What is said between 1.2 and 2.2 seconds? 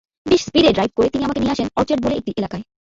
আমাকে নিয়ে আসেন অরচার্ড বলে